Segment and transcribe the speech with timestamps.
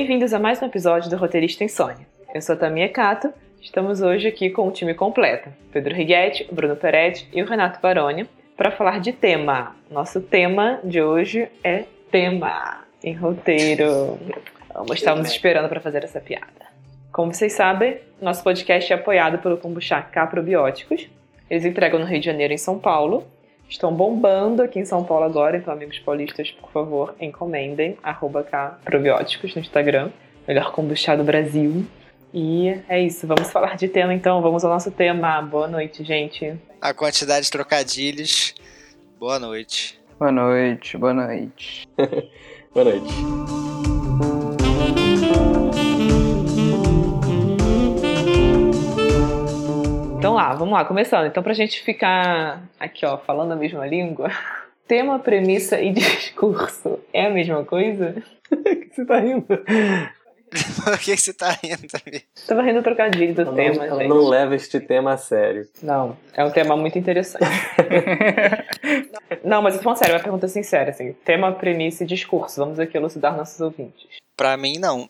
[0.00, 2.06] Bem-vindos a mais um episódio do Roteirista Insônia.
[2.34, 6.74] Eu sou a Tamia Cato, estamos hoje aqui com o time completo: Pedro Righetti, Bruno
[6.74, 8.26] Peretti e o Renato Baroni,
[8.56, 9.76] para falar de tema.
[9.90, 14.18] Nosso tema de hoje é tema em roteiro.
[14.72, 16.66] Vamos, estávamos esperando para fazer essa piada.
[17.12, 21.10] Como vocês sabem, nosso podcast é apoiado pelo Kombucha K Probióticos.
[21.50, 23.26] Eles entregam no Rio de Janeiro e em São Paulo.
[23.70, 28.80] Estão bombando aqui em São Paulo agora, então, amigos paulistas, por favor, encomendem arroba K
[28.84, 30.10] Probióticos no Instagram.
[30.46, 31.86] Melhor kombucha do Brasil.
[32.34, 35.40] E é isso, vamos falar de tema então, vamos ao nosso tema.
[35.40, 36.58] Boa noite, gente.
[36.80, 38.54] A quantidade de trocadilhos.
[39.20, 40.00] Boa noite.
[40.18, 41.88] Boa noite, boa noite.
[42.74, 43.69] boa noite.
[50.20, 51.28] Então lá, vamos lá, começando.
[51.28, 54.28] Então, pra gente ficar aqui, ó, falando a mesma língua,
[54.86, 58.22] tema, premissa e discurso é a mesma coisa?
[58.52, 59.46] que você tá rindo?
[59.46, 62.22] Por que você tá rindo, também?
[62.46, 64.08] Tava rindo trocadilho do ela tema, não, ela gente.
[64.10, 65.66] não leva este tema a sério.
[65.82, 67.42] Não, é um tema muito interessante.
[69.42, 71.14] não, mas eu tô falando sério, uma pergunta sincera, assim.
[71.24, 72.60] Tema, premissa e discurso.
[72.60, 74.06] Vamos aqui elucidar nossos ouvintes.
[74.36, 75.08] Pra mim, não.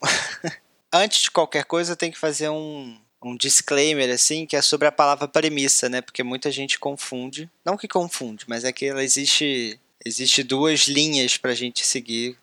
[0.93, 4.91] Antes de qualquer coisa, tem que fazer um, um disclaimer, assim, que é sobre a
[4.91, 6.01] palavra premissa, né?
[6.01, 7.49] Porque muita gente confunde.
[7.63, 12.37] Não que confunde, mas é que ela existe, existe duas linhas pra gente seguir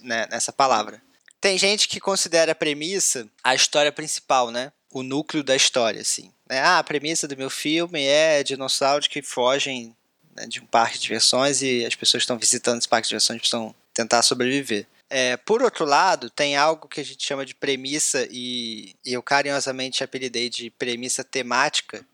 [0.00, 1.02] né, nessa palavra.
[1.40, 4.72] Tem gente que considera a premissa a história principal, né?
[4.92, 6.30] O núcleo da história, assim.
[6.48, 9.94] Ah, a premissa do meu filme é dinossauros que fogem
[10.36, 13.38] né, de um parque de diversões e as pessoas estão visitando esse parque de diversões
[13.38, 14.86] precisam tentar sobreviver.
[15.12, 19.20] É, por outro lado, tem algo que a gente chama de premissa e, e eu
[19.20, 22.06] carinhosamente apelidei de premissa temática,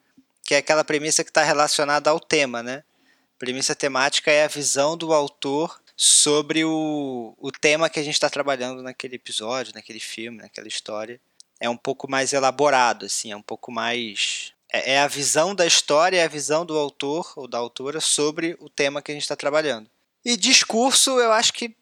[0.42, 2.82] que é aquela premissa que está relacionada ao tema, né?
[3.38, 8.30] Premissa temática é a visão do autor sobre o, o tema que a gente está
[8.30, 11.20] trabalhando naquele episódio, naquele filme, naquela história.
[11.60, 14.54] É um pouco mais elaborado, assim, é um pouco mais.
[14.72, 18.56] É, é a visão da história, é a visão do autor ou da autora sobre
[18.58, 19.90] o tema que a gente está trabalhando.
[20.24, 21.76] E discurso, eu acho que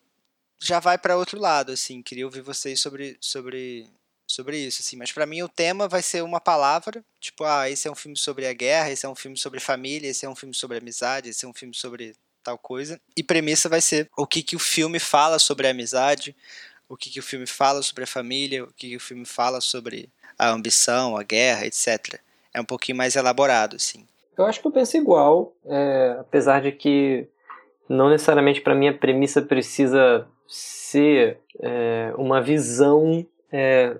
[0.64, 2.02] já vai para outro lado, assim.
[2.02, 3.86] Queria ouvir vocês sobre, sobre,
[4.26, 4.96] sobre isso, assim.
[4.96, 8.16] Mas para mim o tema vai ser uma palavra, tipo, ah, esse é um filme
[8.16, 11.28] sobre a guerra, esse é um filme sobre família, esse é um filme sobre amizade,
[11.28, 13.00] esse é um filme sobre tal coisa.
[13.16, 16.34] E premissa vai ser o que, que o filme fala sobre a amizade,
[16.88, 19.60] o que, que o filme fala sobre a família, o que, que o filme fala
[19.60, 20.08] sobre
[20.38, 22.18] a ambição, a guerra, etc.
[22.52, 24.06] É um pouquinho mais elaborado, assim.
[24.36, 27.26] Eu acho que eu penso igual, é, apesar de que
[27.88, 33.96] não necessariamente para mim a premissa precisa ser é, uma visão, é,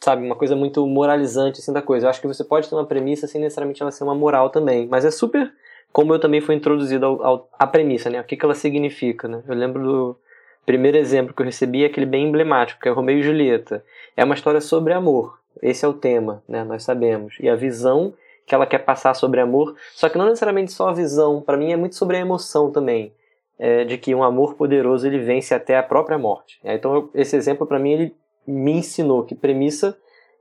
[0.00, 2.06] sabe, uma coisa muito moralizante assim da coisa.
[2.06, 4.86] Eu acho que você pode ter uma premissa sem necessariamente ela ser uma moral também,
[4.86, 5.52] mas é super
[5.92, 8.20] como eu também fui introduzido ao, ao, à premissa, né?
[8.20, 9.42] O que, que ela significa, né?
[9.46, 10.16] Eu lembro do
[10.64, 13.84] primeiro exemplo que eu recebi, aquele bem emblemático, que é Romeu e Julieta.
[14.16, 15.38] É uma história sobre amor.
[15.60, 16.62] Esse é o tema, né?
[16.64, 17.36] Nós sabemos.
[17.40, 18.14] E a visão
[18.46, 21.72] que ela quer passar sobre amor, só que não necessariamente só a visão, para mim
[21.72, 23.12] é muito sobre a emoção também,
[23.60, 26.58] é, de que um amor poderoso ele vence até a própria morte.
[26.64, 29.96] É, então eu, esse exemplo para mim ele me ensinou que premissa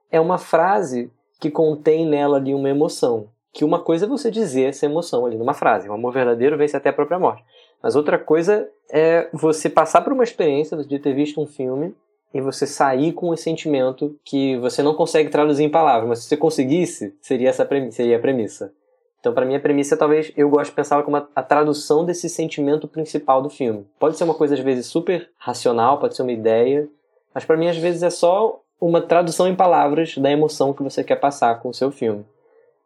[0.09, 4.69] é uma frase que contém nela ali uma emoção que uma coisa é você dizer
[4.69, 7.43] essa emoção ali numa frase, o amor verdadeiro vence até a própria morte.
[7.81, 11.95] Mas outra coisa é você passar por uma experiência de ter visto um filme
[12.33, 16.25] e você sair com esse sentimento que você não consegue traduzir em palavras, mas se
[16.25, 18.71] você conseguisse, seria essa premissa, seria a premissa.
[19.19, 22.29] Então, para mim, a premissa talvez eu gosto de pensar como a, a tradução desse
[22.29, 23.85] sentimento principal do filme.
[23.99, 26.87] Pode ser uma coisa às vezes super racional, pode ser uma ideia,
[27.33, 31.03] mas para mim às vezes é só uma tradução em palavras da emoção que você
[31.03, 32.25] quer passar com o seu filme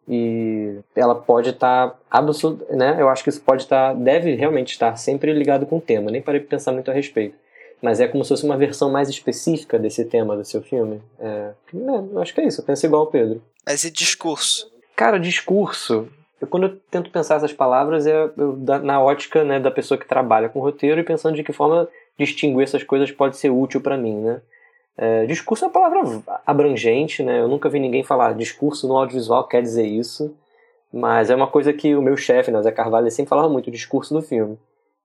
[0.07, 2.97] e ela pode estar tá absoluto, né?
[3.00, 6.11] Eu acho que isso pode estar, tá, deve realmente estar sempre ligado com o tema.
[6.11, 7.35] Nem parei de pensar muito a respeito,
[7.81, 11.01] mas é como se fosse uma versão mais específica desse tema do seu filme.
[11.19, 12.61] É, né, eu acho que é isso.
[12.61, 13.41] Eu penso igual o Pedro.
[13.65, 14.71] Mas e discurso?
[14.95, 16.07] Cara, discurso.
[16.44, 20.06] Eu, quando eu tento pensar essas palavras é eu, na ótica né, da pessoa que
[20.06, 21.88] trabalha com roteiro e pensando de que forma
[22.19, 24.42] distinguir essas coisas pode ser útil para mim, né?
[24.95, 27.40] É, discurso é uma palavra abrangente, né?
[27.40, 30.36] Eu nunca vi ninguém falar discurso no audiovisual quer dizer isso,
[30.92, 34.13] mas é uma coisa que o meu chefe, né, Zé Carvalho, sempre falava muito, discurso
[34.13, 34.60] do filme.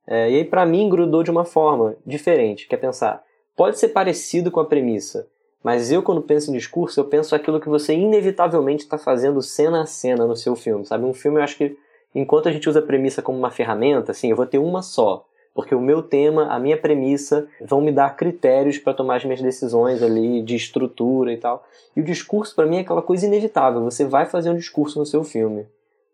[0.07, 3.23] É, e aí, para mim, grudou de uma forma diferente, que é pensar,
[3.57, 5.27] pode ser parecido com a premissa,
[5.63, 9.83] mas eu, quando penso em discurso, eu penso aquilo que você inevitavelmente está fazendo cena
[9.83, 11.05] a cena no seu filme, sabe?
[11.05, 11.77] Um filme, eu acho que,
[12.15, 15.27] enquanto a gente usa a premissa como uma ferramenta, assim, eu vou ter uma só,
[15.59, 19.43] porque o meu tema, a minha premissa, vão me dar critérios para tomar as minhas
[19.43, 21.67] decisões ali de estrutura e tal.
[21.97, 23.83] E o discurso para mim é aquela coisa inevitável.
[23.83, 25.67] Você vai fazer um discurso no seu filme.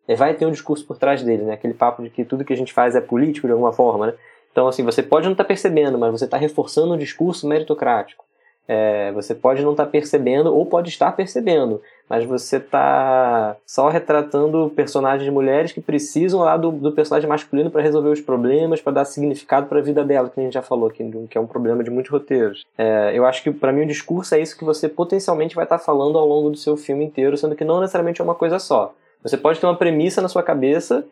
[0.08, 1.52] E vai ter um discurso por trás dele, né?
[1.52, 4.14] Aquele papo de que tudo que a gente faz é político de alguma forma, né?
[4.50, 8.24] Então, assim, você pode não estar tá percebendo, mas você está reforçando um discurso meritocrático.
[8.66, 13.88] É, você pode não estar tá percebendo ou pode estar percebendo, mas você está só
[13.88, 18.94] retratando personagens mulheres que precisam lá do, do personagem masculino para resolver os problemas, para
[18.94, 21.46] dar significado para a vida dela, que a gente já falou aqui, que é um
[21.46, 22.64] problema de muitos roteiros.
[22.78, 25.78] É, eu acho que para mim o discurso é isso que você potencialmente vai estar
[25.78, 28.58] tá falando ao longo do seu filme inteiro, sendo que não necessariamente é uma coisa
[28.58, 28.94] só.
[29.22, 31.04] Você pode ter uma premissa na sua cabeça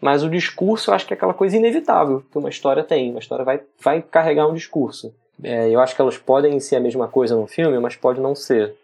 [0.00, 3.10] mas o discurso eu acho que é aquela coisa inevitável que uma história tem.
[3.10, 5.14] Uma história vai, vai carregar um discurso.
[5.42, 8.34] É, eu acho que elas podem ser a mesma coisa no filme, mas pode não
[8.34, 8.74] ser.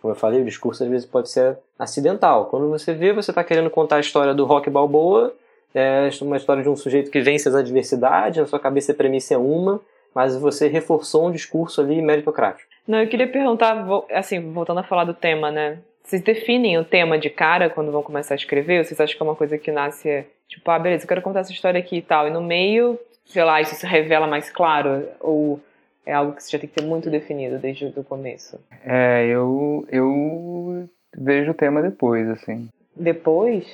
[0.00, 2.46] Como eu falei, o discurso às vezes pode ser acidental.
[2.46, 5.32] Quando você vê, você está querendo contar a história do Rock Balboa,
[5.74, 9.34] é uma história de um sujeito que vence as adversidades, na sua cabeça a premissa
[9.34, 9.80] é uma,
[10.14, 12.68] mas você reforçou um discurso ali meritocrático.
[12.86, 15.78] Não, eu queria perguntar, assim, voltando a falar do tema, né?
[16.02, 18.78] Vocês definem o tema de cara quando vão começar a escrever?
[18.78, 21.40] Ou vocês acham que é uma coisa que nasce, tipo, ah, beleza, eu quero contar
[21.40, 25.08] essa história aqui e tal, e no meio, sei lá, isso se revela mais claro?
[25.20, 25.60] Ou
[26.04, 28.58] é algo que você já tem que ter muito definido desde o começo?
[28.84, 32.68] É, eu, eu vejo o tema depois, assim.
[32.94, 33.66] Depois?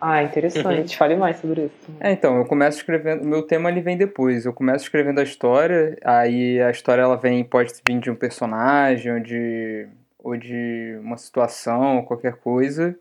[0.00, 0.96] Ah, interessante.
[0.96, 1.92] Fale mais sobre isso.
[2.00, 3.24] É, então, eu começo escrevendo.
[3.24, 4.46] O meu tema ele vem depois.
[4.46, 9.12] Eu começo escrevendo a história, aí a história ela vem, pode vir de um personagem,
[9.12, 9.88] ou de,
[10.18, 12.96] ou de uma situação, qualquer coisa.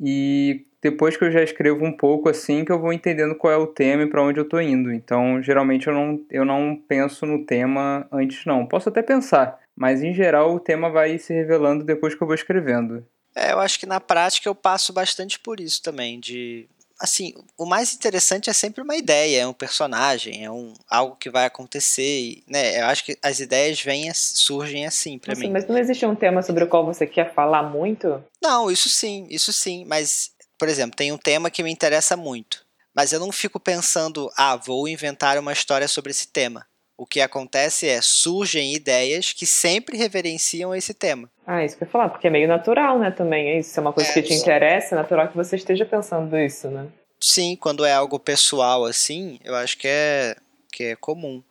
[0.00, 3.56] E depois que eu já escrevo um pouco assim, que eu vou entendendo qual é
[3.56, 4.92] o tema e para onde eu tô indo.
[4.92, 8.66] Então, geralmente eu não, eu não penso no tema antes não.
[8.66, 12.34] Posso até pensar, mas em geral o tema vai se revelando depois que eu vou
[12.34, 13.04] escrevendo.
[13.34, 16.68] É, eu acho que na prática eu passo bastante por isso também, de
[17.00, 21.30] assim, o mais interessante é sempre uma ideia, é um personagem, é um algo que
[21.30, 22.78] vai acontecer, né?
[22.82, 25.48] Eu acho que as ideias vêm surgem assim para mim.
[25.50, 28.22] Mas não existe um tema sobre o qual você quer falar muito?
[28.42, 32.66] Não, isso sim, isso sim, mas por exemplo, tem um tema que me interessa muito,
[32.94, 36.66] mas eu não fico pensando, ah, vou inventar uma história sobre esse tema.
[36.98, 41.30] O que acontece é, surgem ideias que sempre reverenciam esse tema.
[41.46, 43.48] Ah, isso que eu ia falar, porque é meio natural, né, também.
[43.48, 45.86] É isso, se é uma coisa é, que te interessa, é natural que você esteja
[45.86, 46.88] pensando isso, né?
[47.18, 50.36] Sim, quando é algo pessoal assim, eu acho que é,
[50.70, 51.42] que é comum.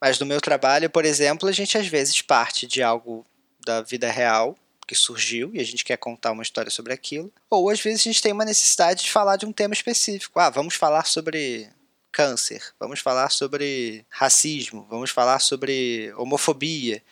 [0.00, 3.26] Mas no meu trabalho, por exemplo, a gente às vezes parte de algo
[3.66, 7.32] da vida real que surgiu e a gente quer contar uma história sobre aquilo.
[7.50, 10.38] Ou às vezes a gente tem uma necessidade de falar de um tema específico.
[10.38, 11.68] Ah, vamos falar sobre
[12.14, 17.02] câncer, vamos falar sobre racismo, vamos falar sobre homofobia.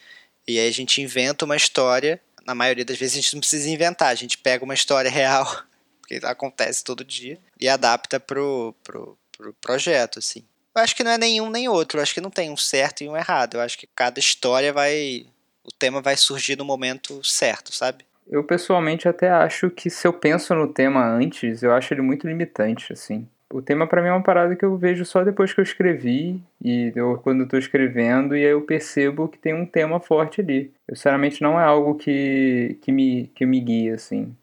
[0.47, 2.21] E aí a gente inventa uma história.
[2.47, 5.65] Na maioria das vezes a gente não precisa inventar, a gente pega uma história real,
[6.01, 10.45] porque acontece todo dia, e adapta pro, pro, pro projeto, assim.
[10.75, 13.05] Eu acho que não é nenhum nem outro, eu acho que não tem um certo
[13.05, 13.55] e um errado.
[13.55, 15.27] Eu acho que cada história vai
[15.65, 18.05] o tema vai surgir no momento certo, sabe?
[18.31, 22.27] Eu pessoalmente até acho que se eu penso no tema antes, eu acho ele muito
[22.27, 23.27] limitante, assim.
[23.53, 26.41] O tema para mim é uma parada que eu vejo só depois que eu escrevi
[26.65, 30.41] e eu, quando eu tô escrevendo e aí eu percebo que tem um tema forte
[30.41, 30.73] ali.
[30.89, 34.35] Eu, sinceramente não é algo que, que, me, que me guia, assim.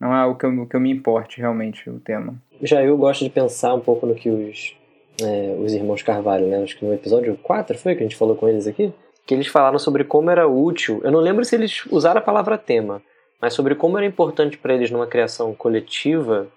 [0.00, 2.34] Não é algo que eu, que eu me importe realmente, o tema.
[2.60, 4.74] Já eu gosto de pensar um pouco no que os,
[5.20, 6.64] é, os irmãos Carvalho, né?
[6.64, 8.92] Acho que no episódio 4 foi que a gente falou com eles aqui
[9.26, 11.00] que eles falaram sobre como era útil.
[11.04, 13.02] Eu não lembro se eles usaram a palavra tema,
[13.40, 16.48] mas sobre como era importante para eles numa criação coletiva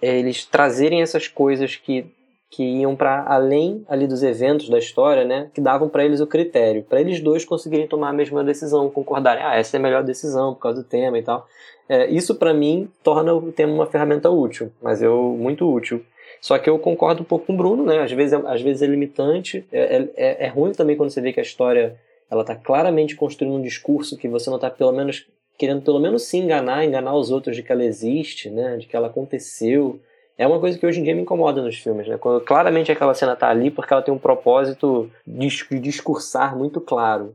[0.00, 2.06] é, eles trazerem essas coisas que
[2.52, 6.26] que iam para além ali dos eventos da história, né, que davam para eles o
[6.26, 10.02] critério, para eles dois conseguirem tomar a mesma decisão, concordarem, ah, essa é a melhor
[10.02, 11.46] decisão por causa do tema e tal.
[11.88, 16.04] É, isso para mim torna o tema uma ferramenta útil, mas eu muito útil.
[16.40, 18.00] Só que eu concordo um pouco com o Bruno, né?
[18.00, 21.32] Às vezes, é, às vezes é limitante, é, é, é ruim também quando você vê
[21.32, 21.96] que a história
[22.30, 25.26] ela está claramente construindo um discurso que você não está pelo menos
[25.58, 28.96] querendo pelo menos se enganar, enganar os outros de que ela existe, né, de que
[28.96, 30.00] ela aconteceu.
[30.38, 32.16] É uma coisa que hoje em dia me incomoda nos filmes, né?
[32.16, 37.34] Quando claramente aquela cena está ali porque ela tem um propósito de discursar muito claro.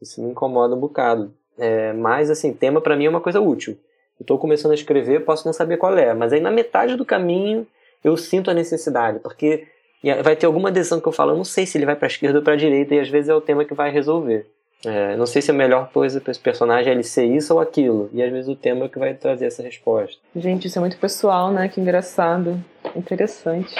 [0.00, 1.34] Isso me incomoda um bocado.
[1.58, 3.76] É, mas assim, tema para mim é uma coisa útil.
[4.24, 7.66] Eu começando a escrever, posso não saber qual é, mas aí na metade do caminho
[8.04, 9.66] eu sinto a necessidade, porque
[10.04, 12.06] e vai ter alguma decisão que eu falo, eu não sei se ele vai para
[12.06, 14.46] a esquerda ou para a direita, e às vezes é o tema que vai resolver.
[14.84, 17.60] É, não sei se a melhor coisa para esse personagem é ele ser isso ou
[17.60, 20.18] aquilo, e às vezes o tema é que vai trazer essa resposta.
[20.36, 21.68] Gente, isso é muito pessoal, né?
[21.68, 22.62] Que engraçado.
[22.94, 23.74] Interessante.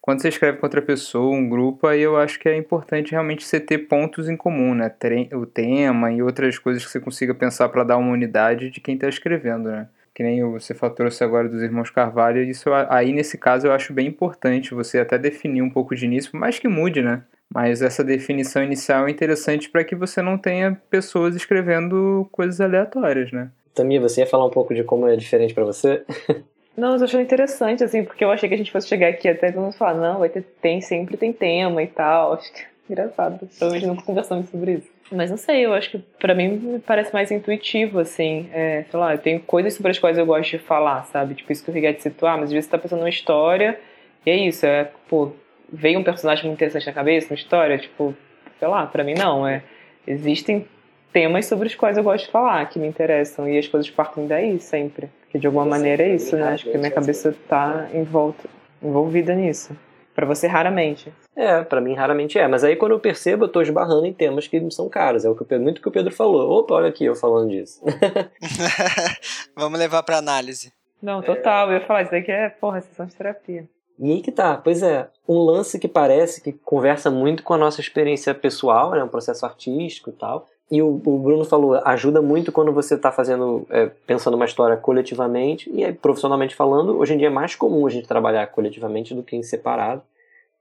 [0.00, 3.44] Quando você escreve com outra pessoa, um grupo, aí eu acho que é importante realmente
[3.44, 4.90] você ter pontos em comum, né?
[5.34, 8.94] O tema e outras coisas que você consiga pensar para dar uma unidade de quem
[8.94, 9.88] está escrevendo, né?
[10.16, 14.06] Que nem você trouxe agora dos irmãos Carvalho, isso aí nesse caso eu acho bem
[14.06, 17.22] importante você até definir um pouco de início, por mais que mude, né?
[17.52, 23.30] Mas essa definição inicial é interessante para que você não tenha pessoas escrevendo coisas aleatórias,
[23.30, 23.50] né?
[23.74, 26.02] Tamia, você ia falar um pouco de como é diferente para você?
[26.74, 29.50] Não, eu achei interessante, assim, porque eu achei que a gente fosse chegar aqui até
[29.50, 32.34] todo mundo falar, não, vai ter, tem, sempre tem tema e tal.
[32.34, 33.38] Acho que Engraçado.
[33.58, 34.88] Provavelmente nunca conversamos sobre isso.
[35.10, 38.48] Mas não sei, eu acho que pra mim parece mais intuitivo, assim.
[38.52, 41.34] É, sei lá, eu tenho coisas sobre as quais eu gosto de falar, sabe?
[41.34, 43.78] Tipo, isso que o Rigatti citou, ah, mas às vezes você tá pensando numa história
[44.24, 45.30] e é isso, é, pô,
[45.72, 48.14] veio um personagem muito interessante na cabeça, uma história, tipo,
[48.58, 49.62] sei lá, pra mim não, é.
[50.06, 50.66] Existem
[51.12, 54.26] temas sobre os quais eu gosto de falar, que me interessam, e as coisas partem
[54.26, 55.08] daí sempre.
[55.22, 56.48] Porque de alguma maneira é isso, né?
[56.48, 58.48] Acho que minha cabeça tá envolta,
[58.82, 59.76] envolvida nisso.
[60.16, 61.12] Para você, raramente.
[61.36, 62.48] É, para mim, raramente é.
[62.48, 65.26] Mas aí, quando eu percebo, eu tô esbarrando em temas que são caros.
[65.26, 66.58] É o que o Pedro, muito que o Pedro falou.
[66.58, 67.82] Opa, olha aqui eu falando disso.
[69.54, 70.72] Vamos levar para análise.
[71.02, 71.70] Não, total.
[71.70, 73.68] Eu ia falar, isso daqui é, porra, sessão de terapia.
[73.98, 77.58] E aí que tá, pois é, um lance que parece que conversa muito com a
[77.58, 82.20] nossa experiência pessoal, né, um processo artístico e tal, e o, o, Bruno falou, ajuda
[82.20, 87.18] muito quando você está fazendo, é, pensando uma história coletivamente, e profissionalmente falando, hoje em
[87.18, 90.02] dia é mais comum a gente trabalhar coletivamente do que em separado.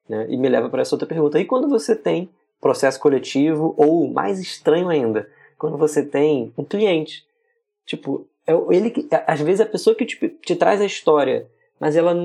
[0.08, 0.28] Né?
[0.30, 1.40] E me leva para essa outra pergunta.
[1.40, 2.30] E quando você tem
[2.62, 7.26] processo coletivo, ou mais estranho ainda, quando você tem um cliente?
[7.86, 11.48] Tipo, é ele que, às vezes a pessoa que te, te traz a história,
[11.80, 12.16] mas ela,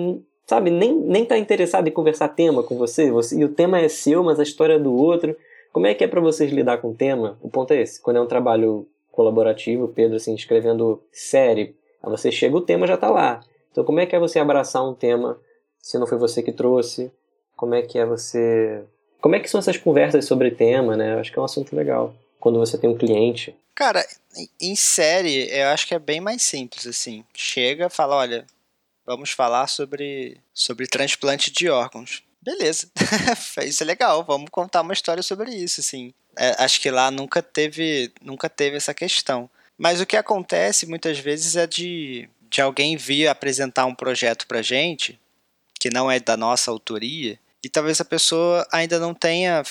[0.47, 3.89] sabe, nem, nem tá interessada em conversar tema com você, você, e o tema é
[3.89, 5.35] seu, mas a história é do outro.
[5.73, 7.39] Como é que é para vocês lidar com o tema?
[7.41, 8.01] O ponto é esse.
[8.01, 12.95] Quando é um trabalho colaborativo, Pedro assim escrevendo série, aí você chega o tema já
[12.95, 13.41] está lá.
[13.71, 15.39] Então como é que é você abraçar um tema
[15.81, 17.11] se não foi você que trouxe?
[17.57, 18.83] Como é que é você
[19.21, 21.15] Como é que são essas conversas sobre tema, né?
[21.15, 23.55] Eu acho que é um assunto legal quando você tem um cliente.
[23.75, 24.05] Cara,
[24.61, 27.25] em série, eu acho que é bem mais simples assim.
[27.35, 28.47] Chega, fala, olha,
[29.07, 32.91] vamos falar sobre sobre transplante de órgãos beleza,
[33.65, 36.13] isso é legal, vamos contar uma história sobre isso, assim.
[36.37, 39.51] É, acho que lá nunca teve, nunca teve essa questão.
[39.77, 44.63] Mas o que acontece muitas vezes é de, de alguém vir apresentar um projeto pra
[44.63, 45.19] gente,
[45.79, 49.63] que não é da nossa autoria, e talvez a pessoa ainda não tenha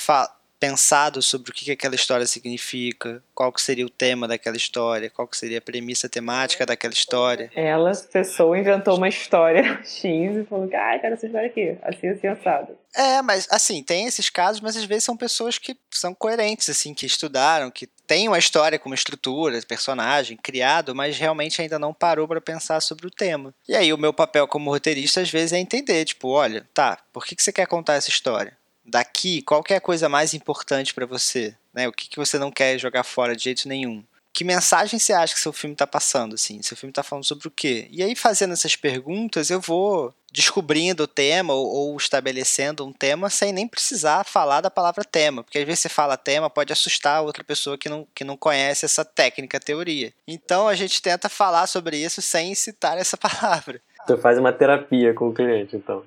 [0.60, 5.10] pensado sobre o que, que aquela história significa, qual que seria o tema daquela história,
[5.10, 7.50] qual que seria a premissa temática daquela história.
[7.56, 12.08] Ela, pessoa, inventou uma história X e falou que, ah, quero essa história aqui, assim,
[12.10, 12.78] assim, assado.
[12.96, 16.94] É, mas, assim, tem esses casos, mas às vezes são pessoas que são coerentes, assim,
[16.94, 21.94] que estudaram, que têm uma história com uma estrutura, personagem, criado, mas realmente ainda não
[21.94, 23.54] parou para pensar sobre o tema.
[23.68, 27.26] E aí o meu papel como roteirista, às vezes, é entender, tipo, olha, tá, por
[27.26, 28.59] que, que você quer contar essa história?
[28.90, 31.56] Daqui, qual é a coisa mais importante para você?
[31.74, 31.88] Né?
[31.88, 34.04] O que, que você não quer jogar fora de jeito nenhum?
[34.32, 36.36] Que mensagem você acha que seu filme está passando?
[36.36, 36.62] Assim?
[36.62, 37.88] Seu filme está falando sobre o quê?
[37.92, 43.30] E aí, fazendo essas perguntas, eu vou descobrindo o tema ou, ou, estabelecendo um tema
[43.30, 45.44] sem nem precisar falar da palavra tema.
[45.44, 48.86] Porque às vezes você fala tema, pode assustar outra pessoa que não, que não conhece
[48.86, 50.14] essa técnica, teoria.
[50.28, 53.82] Então a gente tenta falar sobre isso sem citar essa palavra.
[54.08, 56.04] Tu faz uma terapia com o cliente, então.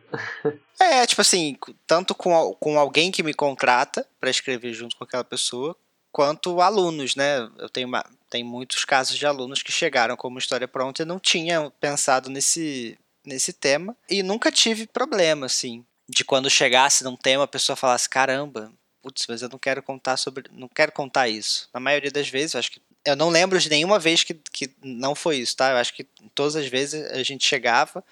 [0.81, 1.57] É, tipo assim,
[1.87, 5.77] tanto com, com alguém que me contrata para escrever junto com aquela pessoa,
[6.11, 7.49] quanto alunos, né?
[7.59, 11.07] Eu tenho, uma, tenho muitos casos de alunos que chegaram com uma história pronta e
[11.07, 17.17] não tinham pensado nesse, nesse tema e nunca tive problema, assim, de quando chegasse num
[17.17, 18.73] tema a pessoa falasse: caramba,
[19.03, 20.45] putz, mas eu não quero contar sobre.
[20.53, 21.69] não quero contar isso.
[21.73, 25.15] Na maioria das vezes, acho que eu não lembro de nenhuma vez que, que não
[25.15, 25.71] foi isso, tá?
[25.71, 28.05] Eu acho que todas as vezes a gente chegava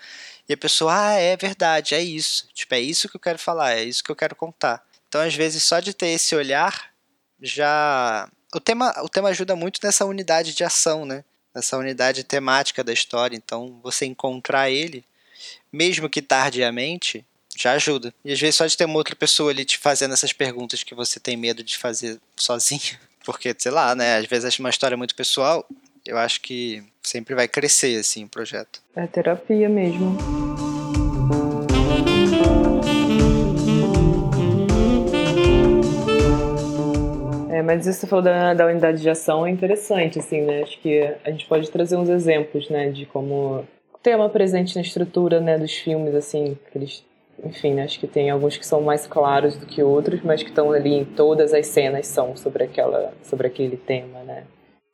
[0.49, 2.49] e a pessoa, ah, é verdade, é isso.
[2.53, 4.85] Tipo, é isso que eu quero falar, é isso que eu quero contar.
[5.09, 6.93] Então, às vezes, só de ter esse olhar,
[7.41, 8.29] já.
[8.53, 11.25] O tema, o tema ajuda muito nessa unidade de ação, né?
[11.55, 13.37] Nessa unidade temática da história.
[13.37, 15.05] Então, você encontrar ele,
[15.73, 17.25] mesmo que tardiamente,
[17.57, 18.13] já ajuda.
[18.25, 20.95] E às vezes só de ter uma outra pessoa ali te fazendo essas perguntas que
[20.95, 22.99] você tem medo de fazer sozinho
[23.33, 24.17] porque, sei lá, né?
[24.17, 25.65] Às vezes é uma história muito pessoal.
[26.05, 28.83] Eu acho que sempre vai crescer, assim, o projeto.
[28.97, 30.17] É terapia mesmo.
[37.51, 40.63] É, mas isso que você falou da, da unidade de ação é interessante, assim, né?
[40.63, 42.91] Acho que a gente pode trazer uns exemplos, né?
[42.91, 43.67] De como
[44.03, 45.57] tema presente na estrutura, né?
[45.59, 47.05] Dos filmes, assim, que eles
[47.45, 50.73] enfim, acho que tem alguns que são mais claros do que outros, mas que estão
[50.73, 54.45] ali em todas as cenas são sobre aquela, sobre aquele tema, né?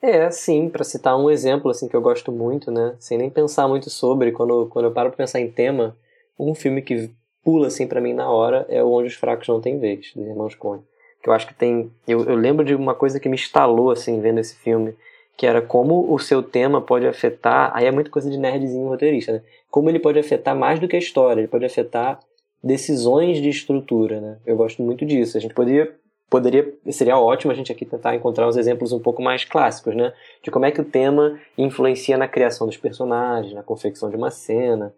[0.00, 3.67] É, sim, para citar um exemplo assim que eu gosto muito, né, sem nem pensar
[3.67, 5.97] muito sobre, quando, quando eu paro para pensar em tema,
[6.38, 7.11] um filme que
[7.43, 10.26] pula assim para mim na hora é o Onde os Fracos Não Têm Vez, dos
[10.26, 10.83] Irmãos Coen.
[11.23, 14.21] Que eu acho que tem, eu, eu lembro de uma coisa que me instalou assim
[14.21, 14.95] vendo esse filme,
[15.37, 19.33] que era como o seu tema pode afetar, aí é muito coisa de nerdzinho roteirista,
[19.33, 19.43] né?
[19.71, 22.21] Como ele pode afetar mais do que a história, ele pode afetar
[22.66, 24.38] decisões de estrutura, né?
[24.44, 25.37] Eu gosto muito disso.
[25.37, 25.94] A gente poderia
[26.28, 30.12] poderia seria ótimo a gente aqui tentar encontrar uns exemplos um pouco mais clássicos, né?
[30.42, 34.30] De como é que o tema influencia na criação dos personagens, na confecção de uma
[34.30, 34.92] cena.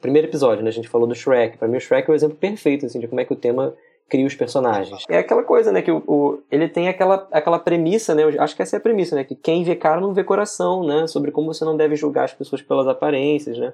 [0.00, 0.70] Primeiro episódio, né?
[0.70, 1.56] A gente falou do Shrek.
[1.56, 3.74] Para mim, o Shrek é o exemplo perfeito assim de como é que o tema
[4.08, 5.04] cria os personagens.
[5.08, 8.60] É aquela coisa, né, que o, o, ele tem aquela, aquela premissa, né, acho que
[8.60, 11.54] essa é a premissa, né, que quem vê cara não vê coração, né, sobre como
[11.54, 13.72] você não deve julgar as pessoas pelas aparências, né,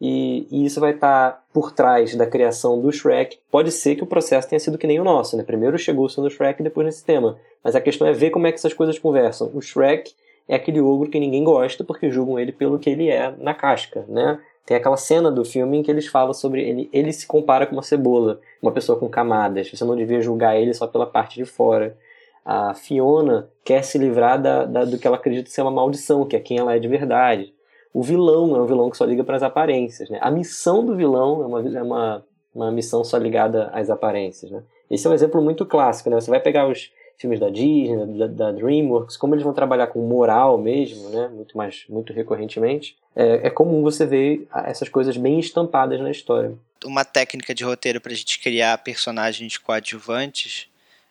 [0.00, 3.38] e, e isso vai estar tá por trás da criação do Shrek.
[3.50, 6.08] Pode ser que o processo tenha sido que nem o nosso, né, primeiro chegou o
[6.08, 8.74] som do Shrek, depois nesse tema, mas a questão é ver como é que essas
[8.74, 9.50] coisas conversam.
[9.54, 10.12] O Shrek
[10.48, 14.04] é aquele ogro que ninguém gosta porque julgam ele pelo que ele é na casca,
[14.08, 14.38] né,
[14.68, 17.72] tem aquela cena do filme em que eles falam sobre ele, ele se compara com
[17.72, 19.70] uma cebola, uma pessoa com camadas.
[19.70, 21.96] Você não devia julgar ele só pela parte de fora.
[22.44, 26.36] A Fiona quer se livrar da, da, do que ela acredita ser uma maldição, que
[26.36, 27.54] é quem ela é de verdade.
[27.92, 30.08] O vilão é um vilão que só liga para as aparências.
[30.08, 30.18] Né?
[30.20, 34.50] A missão do vilão é uma, é uma, uma missão só ligada às aparências.
[34.50, 34.62] Né?
[34.90, 36.10] Esse é um exemplo muito clássico.
[36.10, 36.20] Né?
[36.20, 40.00] Você vai pegar os, filmes da Disney, da, da, DreamWorks, como eles vão trabalhar com
[40.00, 45.40] moral mesmo, né, muito mais, muito recorrentemente, é, é comum você ver essas coisas bem
[45.40, 46.56] estampadas na história.
[46.84, 50.68] Uma técnica de roteiro para a gente criar personagens coadjuvantes,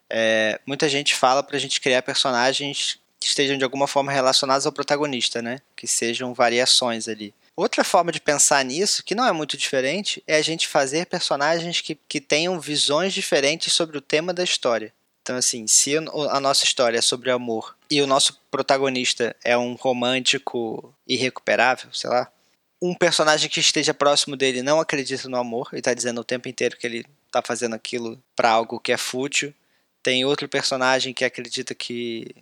[0.10, 4.66] é, muita gente fala para a gente criar personagens que estejam de alguma forma relacionados
[4.66, 7.34] ao protagonista, né, que sejam variações ali.
[7.56, 11.82] Outra forma de pensar nisso, que não é muito diferente, é a gente fazer personagens
[11.82, 14.94] que, que tenham visões diferentes sobre o tema da história.
[15.22, 19.74] Então, assim, se a nossa história é sobre amor e o nosso protagonista é um
[19.74, 22.32] romântico irrecuperável, sei lá,
[22.82, 26.48] um personagem que esteja próximo dele não acredita no amor e está dizendo o tempo
[26.48, 29.54] inteiro que ele está fazendo aquilo para algo que é fútil.
[30.02, 32.34] Tem outro personagem que acredita que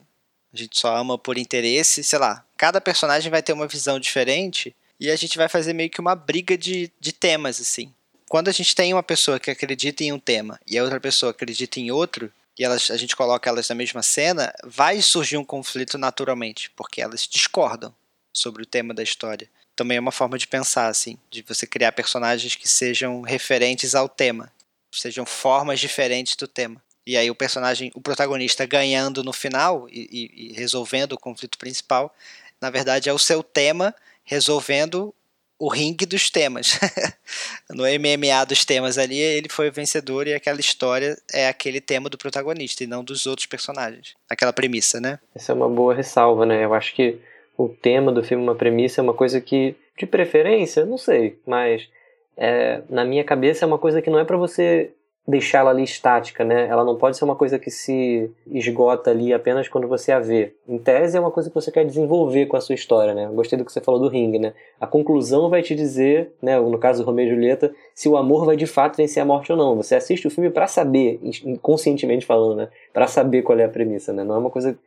[0.55, 2.43] a gente só ama por interesse, sei lá.
[2.57, 6.15] Cada personagem vai ter uma visão diferente e a gente vai fazer meio que uma
[6.15, 7.93] briga de, de temas, assim.
[8.29, 11.31] Quando a gente tem uma pessoa que acredita em um tema e a outra pessoa
[11.31, 15.43] acredita em outro, e elas, a gente coloca elas na mesma cena, vai surgir um
[15.43, 17.93] conflito naturalmente, porque elas discordam
[18.33, 19.49] sobre o tema da história.
[19.75, 24.07] Também é uma forma de pensar, assim, de você criar personagens que sejam referentes ao
[24.07, 24.49] tema,
[24.89, 26.81] sejam formas diferentes do tema.
[27.05, 31.57] E aí o personagem, o protagonista ganhando no final e, e, e resolvendo o conflito
[31.57, 32.13] principal,
[32.59, 35.13] na verdade é o seu tema resolvendo
[35.57, 36.79] o ringue dos temas.
[37.69, 42.09] no MMA dos temas ali, ele foi o vencedor e aquela história é aquele tema
[42.09, 44.15] do protagonista e não dos outros personagens.
[44.29, 45.19] Aquela premissa, né?
[45.33, 46.65] Essa é uma boa ressalva, né?
[46.65, 47.19] Eu acho que
[47.57, 51.87] o tema do filme, uma premissa, é uma coisa que, de preferência, não sei, mas
[52.35, 54.91] é, na minha cabeça é uma coisa que não é para você
[55.27, 56.67] deixá-la ali estática, né?
[56.67, 60.53] Ela não pode ser uma coisa que se esgota ali apenas quando você a vê.
[60.67, 63.27] Em tese é uma coisa que você quer desenvolver com a sua história, né?
[63.33, 64.53] gostei do que você falou do ringue, né?
[64.79, 68.45] A conclusão vai te dizer, né, no caso do Romeo e Julieta, se o amor
[68.45, 69.75] vai de fato vencer a morte ou não.
[69.75, 72.69] Você assiste o filme para saber, inconscientemente falando, né?
[72.93, 74.23] Para saber qual é a premissa, né?
[74.23, 74.77] Não é uma coisa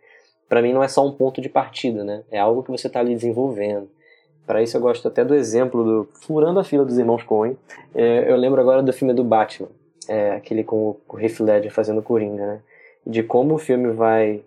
[0.49, 2.23] para mim não é só um ponto de partida, né?
[2.31, 3.89] É algo que você está ali desenvolvendo.
[4.47, 7.55] Para isso eu gosto até do exemplo do Furando a Fila dos Irmãos Coen.
[7.95, 9.69] É, eu lembro agora do filme do Batman
[10.09, 12.61] é, aquele com o Heath Ledger fazendo Coringa, né?
[13.07, 14.43] De como o filme vai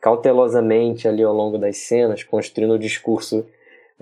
[0.00, 3.46] cautelosamente ali ao longo das cenas construindo o um discurso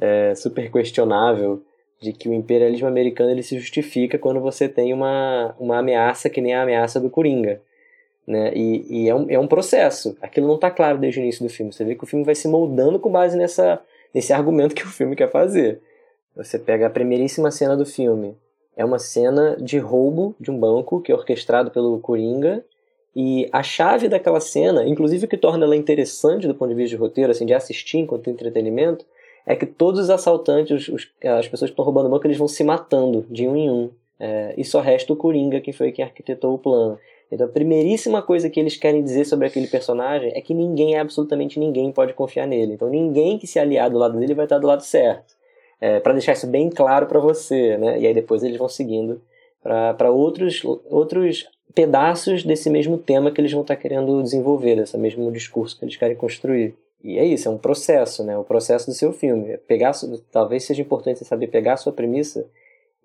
[0.01, 1.63] é, super questionável
[2.01, 6.41] de que o imperialismo americano ele se justifica quando você tem uma, uma ameaça que
[6.41, 7.61] nem a ameaça do Coringa.
[8.27, 8.53] Né?
[8.55, 10.17] E, e é, um, é um processo.
[10.21, 11.73] Aquilo não está claro desde o início do filme.
[11.73, 13.81] Você vê que o filme vai se moldando com base nessa,
[14.15, 15.81] nesse argumento que o filme quer fazer.
[16.37, 18.37] Você pega a primeiríssima cena do filme,
[18.79, 22.65] é uma cena de roubo de um banco que é orquestrado pelo Coringa.
[23.15, 26.97] E a chave daquela cena, inclusive o que torna ela interessante do ponto de vista
[26.97, 29.05] de roteiro, assim, de assistir enquanto entretenimento,
[29.45, 32.47] é que todos os assaltantes, os, as pessoas que estão roubando o banco, eles vão
[32.47, 33.91] se matando de um em um.
[34.21, 37.01] É, e só resta o Coringa, que foi quem arquitetou o plano.
[37.33, 41.59] Então a primeiríssima coisa que eles querem dizer sobre aquele personagem é que ninguém, absolutamente
[41.59, 42.75] ninguém, pode confiar nele.
[42.75, 45.38] Então ninguém que se aliar do lado dele vai estar do lado certo
[45.81, 48.01] é, para deixar isso bem claro para você, né?
[48.01, 49.21] E aí depois eles vão seguindo
[49.63, 54.97] para outros, outros pedaços desse mesmo tema que eles vão estar tá querendo desenvolver, desse
[54.97, 56.75] mesmo discurso que eles querem construir.
[57.03, 58.37] E é isso, é um processo, né?
[58.37, 59.53] O processo do seu filme.
[59.53, 59.93] É pegar,
[60.33, 62.45] talvez seja importante saber pegar a sua premissa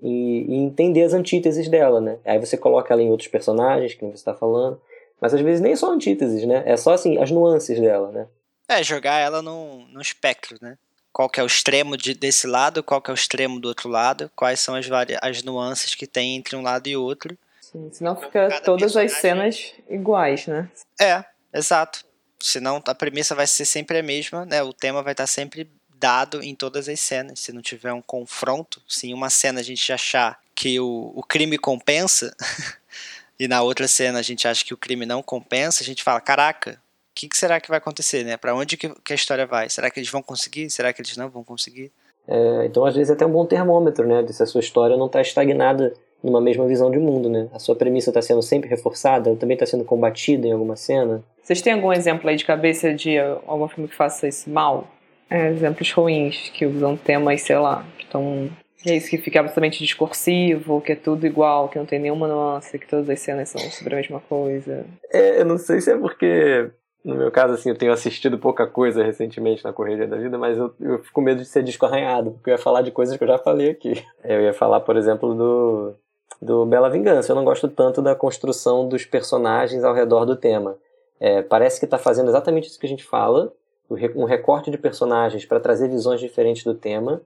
[0.02, 2.18] e, e, entender as antíteses dela, né?
[2.26, 4.82] Aí você coloca ela em outros personagens, que você está falando,
[5.22, 6.64] mas às vezes nem só antíteses, né?
[6.66, 8.28] É só assim, as nuances dela, né?
[8.68, 10.78] É, jogar ela num, num espectro, né?
[11.14, 13.88] Qual que é o extremo de, desse lado, qual que é o extremo do outro
[13.88, 14.88] lado, quais são as,
[15.22, 17.38] as nuances que tem entre um lado e outro.
[17.62, 20.70] Sim, senão fica Cada todas as cenas iguais, né?
[21.00, 21.24] É,
[21.54, 22.04] exato.
[22.40, 24.64] Senão a premissa vai ser sempre a mesma, né?
[24.64, 27.40] O tema vai estar sempre dado em todas as cenas.
[27.40, 31.24] Se não tiver um confronto, se em uma cena a gente achar que o, o
[31.24, 32.36] crime compensa
[33.40, 36.20] e na outra cena a gente acha que o crime não compensa, a gente fala,
[36.20, 36.82] caraca,
[37.14, 38.38] que, que, será que vai acontecer, né?
[38.38, 39.70] Para onde que, que, a história vai?
[39.70, 40.70] Será que eles vão conseguir?
[40.70, 41.92] Será que eles não vão conseguir?
[42.28, 44.24] É, então, às vezes, é até um bom termômetro, né?
[44.24, 47.50] De se a sua história não está estagnada numa mesma visão de mundo, né?
[47.54, 51.22] A sua premissa está sendo sempre reforçada, ela também está sendo combatida em alguma cena.
[51.42, 54.88] Vocês têm algum exemplo aí de cabeça de algum filme que faça isso mal?
[55.30, 58.50] É, exemplos ruins, que usam temas, sei lá, que estão.
[58.86, 62.78] É isso que fica absolutamente discursivo, que é tudo igual, que não tem nenhuma nuance,
[62.78, 64.86] que todas as cenas são sobre a mesma coisa.
[65.12, 66.70] É, eu não sei se é porque
[67.04, 70.58] no meu caso, assim, eu tenho assistido pouca coisa recentemente na correria da vida, mas
[70.58, 73.18] eu, eu fico com medo de ser disco arranhado, porque eu ia falar de coisas
[73.18, 74.02] que eu já falei aqui.
[74.24, 75.94] Eu ia falar, por exemplo, do,
[76.42, 77.32] do Bela Vingança.
[77.32, 80.78] Eu não gosto tanto da construção dos personagens ao redor do tema.
[81.20, 83.52] É, parece que está fazendo exatamente isso que a gente fala,
[84.16, 87.22] um recorte de personagens para trazer visões diferentes do tema,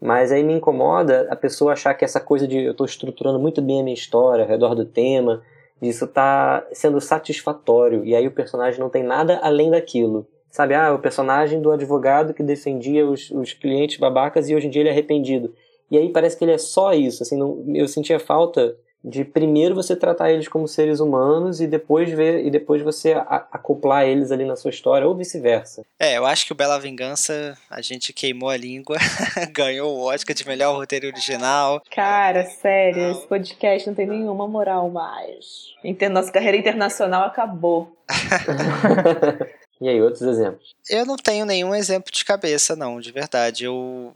[0.00, 3.62] mas aí me incomoda a pessoa achar que essa coisa de eu estou estruturando muito
[3.62, 5.42] bem a minha história ao redor do tema,
[5.80, 10.26] disso tá sendo satisfatório e aí o personagem não tem nada além daquilo.
[10.50, 14.70] Sabe, ah, o personagem do advogado que defendia os, os clientes babacas e hoje em
[14.70, 15.52] dia ele é arrependido.
[15.90, 19.74] E aí parece que ele é só isso, assim, não, eu sentia falta de primeiro
[19.74, 24.32] você tratar eles como seres humanos e depois ver e depois você a, acoplar eles
[24.32, 25.84] ali na sua história ou vice-versa.
[25.98, 28.96] É, eu acho que o Bela Vingança a gente queimou a língua,
[29.52, 31.82] ganhou o Oscar de melhor roteiro original.
[31.90, 35.74] Cara, sério, esse podcast não tem nenhuma moral mais.
[36.10, 37.94] Nossa carreira internacional acabou.
[39.80, 40.74] e aí, outros exemplos?
[40.88, 43.64] Eu não tenho nenhum exemplo de cabeça, não, de verdade.
[43.64, 44.14] Eu,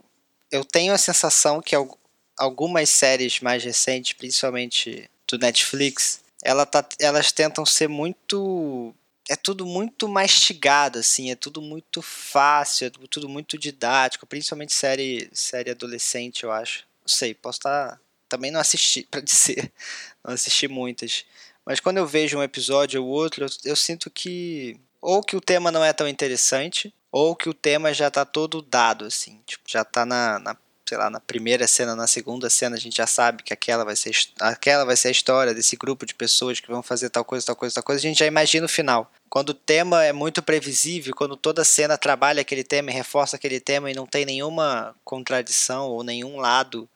[0.51, 1.75] eu tenho a sensação que
[2.39, 8.95] algumas séries mais recentes, principalmente do Netflix, ela tá, elas tentam ser muito.
[9.27, 15.29] É tudo muito mastigado, assim, é tudo muito fácil, é tudo muito didático, principalmente série,
[15.31, 16.87] série adolescente, eu acho.
[17.01, 17.91] Não sei, posso estar.
[17.91, 19.71] Tá, também não assisti, para dizer.
[20.23, 21.25] Não assisti muitas.
[21.65, 24.79] Mas quando eu vejo um episódio ou outro, eu, eu sinto que.
[25.01, 28.61] Ou que o tema não é tão interessante, ou que o tema já tá todo
[28.61, 29.41] dado, assim.
[29.45, 30.57] Tipo, já tá na, na
[30.89, 33.95] sei lá, na primeira cena, na segunda cena, a gente já sabe que aquela vai
[33.95, 37.45] ser, aquela vai ser a história desse grupo de pessoas que vão fazer tal coisa,
[37.45, 39.11] tal coisa, tal coisa, a gente já imagina o final.
[39.29, 43.59] Quando o tema é muito previsível, quando toda cena trabalha aquele tema e reforça aquele
[43.59, 46.89] tema e não tem nenhuma contradição ou nenhum lado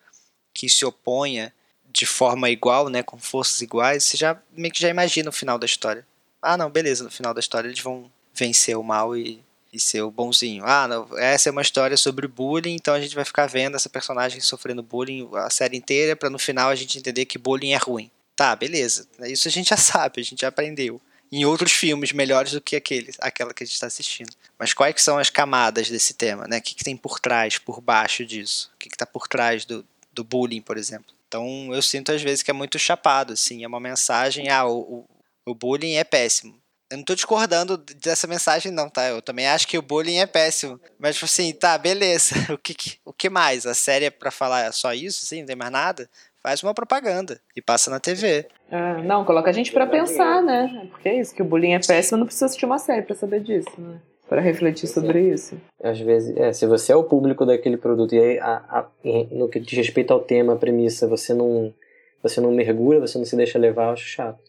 [0.52, 1.54] que se oponha
[1.92, 5.60] de forma igual, né, com forças iguais, você já meio que já imagina o final
[5.60, 6.08] da história.
[6.42, 9.40] Ah, não, beleza, no final da história eles vão vencer o mal e
[9.74, 10.64] e ser o bonzinho.
[10.66, 13.90] Ah, não, essa é uma história sobre bullying, então a gente vai ficar vendo essa
[13.90, 17.78] personagem sofrendo bullying a série inteira para no final a gente entender que bullying é
[17.78, 18.12] ruim.
[18.36, 19.08] Tá, beleza.
[19.22, 21.02] Isso a gente já sabe, a gente já aprendeu.
[21.32, 24.32] Em outros filmes melhores do que aquele, aquela que a gente está assistindo.
[24.60, 26.48] Mas quais são as camadas desse tema?
[26.48, 26.60] Né?
[26.60, 28.72] O que, que tem por trás, por baixo disso?
[28.76, 31.12] O que está por trás do, do bullying, por exemplo?
[31.28, 35.06] Então eu sinto às vezes que é muito chapado, assim, é uma mensagem, ah, o,
[35.46, 36.56] o, o bullying é péssimo.
[36.94, 39.10] Eu não tô discordando dessa mensagem, não, tá?
[39.10, 40.80] Eu também acho que o bullying é péssimo.
[41.00, 42.36] Mas, tipo assim, tá, beleza.
[42.54, 43.66] O que, o que mais?
[43.66, 45.40] A série é pra falar só isso, assim?
[45.40, 46.08] Não tem mais nada?
[46.44, 48.46] Faz uma propaganda e passa na TV.
[48.70, 50.88] É, não, coloca a gente para pensar, né?
[50.92, 53.42] Porque é isso, que o bullying é péssimo, não precisa assistir uma série para saber
[53.42, 54.00] disso, né?
[54.30, 55.60] Para refletir sobre isso.
[55.82, 58.86] Às vezes, é, se você é o público daquele produto e aí, a, a,
[59.32, 61.74] no que diz respeito ao tema, a premissa, você não,
[62.22, 64.40] você não mergulha, você não se deixa levar, eu acho chato.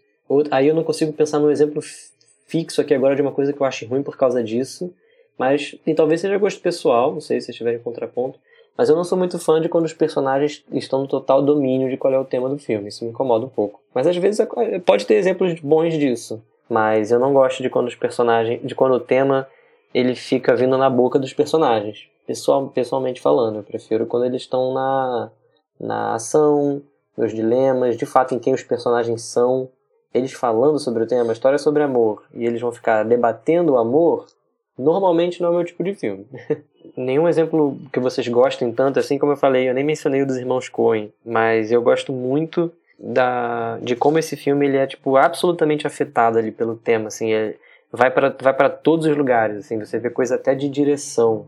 [0.50, 1.83] Aí eu não consigo pensar num exemplo
[2.46, 4.92] fixo aqui agora de uma coisa que eu acho ruim por causa disso,
[5.38, 8.38] mas e talvez seja gosto pessoal, não sei se vocês tiverem contraponto,
[8.76, 11.96] mas eu não sou muito fã de quando os personagens estão no total domínio de
[11.96, 13.80] qual é o tema do filme, isso me incomoda um pouco.
[13.94, 17.88] Mas às vezes é, pode ter exemplos bons disso, mas eu não gosto de quando
[17.88, 19.48] os personagens, de quando o tema
[19.92, 22.09] ele fica vindo na boca dos personagens.
[22.26, 25.30] Pessoal, pessoalmente falando, eu prefiro quando eles estão na
[25.78, 26.83] na ação,
[27.16, 29.68] nos dilemas, de fato em quem os personagens são
[30.14, 34.27] eles falando sobre o tema, história sobre amor, e eles vão ficar debatendo o amor,
[34.79, 36.24] normalmente não é o meu tipo de filme.
[36.96, 40.37] Nenhum exemplo que vocês gostem tanto, assim como eu falei, eu nem mencionei o dos
[40.37, 45.85] irmãos Coen, mas eu gosto muito da de como esse filme ele é tipo absolutamente
[45.85, 47.57] afetado ali pelo tema, assim, é,
[47.90, 51.46] vai para vai para todos os lugares, assim, você vê coisa até de direção,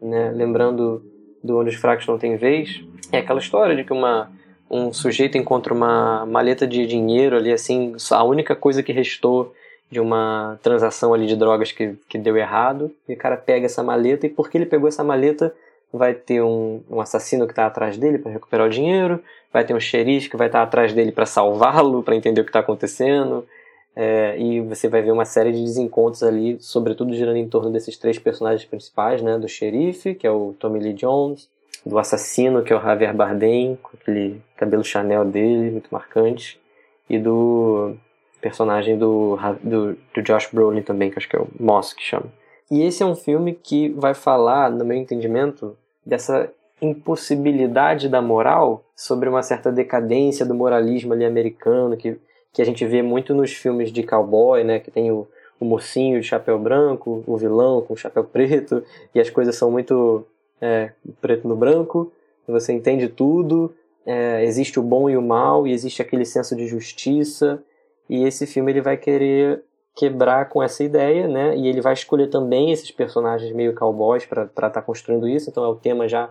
[0.00, 0.32] né?
[0.34, 1.04] Lembrando
[1.42, 4.30] do Onde os Fracos Não Têm Vez, é aquela história de que uma
[4.72, 9.54] um sujeito encontra uma maleta de dinheiro ali, assim, a única coisa que restou
[9.90, 13.82] de uma transação ali de drogas que, que deu errado, e o cara pega essa
[13.82, 15.54] maleta, e porque ele pegou essa maleta,
[15.92, 19.74] vai ter um, um assassino que está atrás dele para recuperar o dinheiro, vai ter
[19.74, 22.60] um xerife que vai estar tá atrás dele para salvá-lo, para entender o que está
[22.60, 23.46] acontecendo,
[23.94, 27.98] é, e você vai ver uma série de desencontros ali, sobretudo girando em torno desses
[27.98, 31.46] três personagens principais, né, do xerife, que é o Tommy Lee Jones,
[31.84, 36.60] do assassino, que é o Javier Bardem, com aquele cabelo Chanel dele, muito marcante,
[37.08, 37.94] e do
[38.40, 42.26] personagem do, do, do Josh Brolin também, que acho que é o Moss que chama.
[42.70, 48.84] E esse é um filme que vai falar, no meu entendimento, dessa impossibilidade da moral,
[48.96, 52.18] sobre uma certa decadência do moralismo ali americano, que,
[52.52, 54.80] que a gente vê muito nos filmes de cowboy, né?
[54.80, 55.28] Que tem o,
[55.60, 58.82] o mocinho de chapéu branco, o vilão com chapéu preto,
[59.14, 60.26] e as coisas são muito
[60.62, 62.12] é, preto no branco,
[62.46, 63.74] você entende tudo,
[64.06, 67.62] é, existe o bom e o mal, e existe aquele senso de justiça,
[68.08, 69.62] e esse filme ele vai querer
[69.94, 71.56] quebrar com essa ideia, né?
[71.56, 75.50] E ele vai escolher também esses personagens meio cowboys para estar tá construindo isso.
[75.50, 76.30] Então é o tema já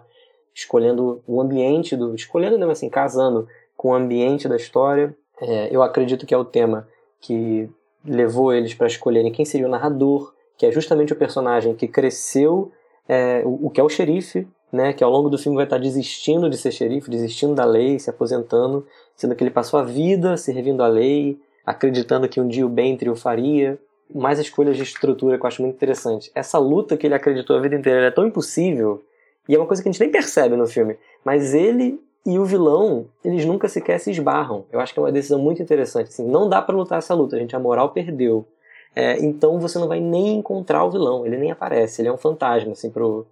[0.53, 5.15] escolhendo o ambiente do, escolhendo não assim, casando com o ambiente da história.
[5.39, 6.87] É, eu acredito que é o tema
[7.19, 7.69] que
[8.03, 12.71] levou eles para escolherem quem seria o narrador, que é justamente o personagem que cresceu,
[13.07, 14.93] é, o, o, que é o xerife, né?
[14.93, 18.09] Que ao longo do filme vai estar desistindo de ser xerife, desistindo da lei, se
[18.09, 18.85] aposentando,
[19.15, 22.97] sendo que ele passou a vida servindo a lei, acreditando que um dia o bem
[22.97, 23.79] triunfaria,
[24.13, 26.31] mais escolhas de estrutura que eu acho muito interessante.
[26.35, 29.03] Essa luta que ele acreditou a vida inteira é tão impossível,
[29.47, 32.45] e é uma coisa que a gente nem percebe no filme, mas ele e o
[32.45, 34.65] vilão, eles nunca sequer se esbarram.
[34.71, 36.09] Eu acho que é uma decisão muito interessante.
[36.09, 37.55] Assim, não dá para lutar essa luta, gente.
[37.55, 38.45] A moral perdeu.
[38.95, 42.17] É, então você não vai nem encontrar o vilão, ele nem aparece, ele é um
[42.17, 43.25] fantasma, assim, pro,